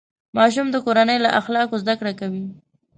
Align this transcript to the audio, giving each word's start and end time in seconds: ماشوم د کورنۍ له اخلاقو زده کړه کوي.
ماشوم 0.37 0.67
د 0.71 0.75
کورنۍ 0.85 1.17
له 1.25 1.29
اخلاقو 1.39 1.79
زده 1.83 1.93
کړه 1.99 2.13
کوي. 2.19 2.45